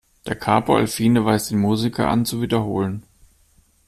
[0.27, 3.03] "Da Capo al fine" weist den Musiker an, zu wiederholen.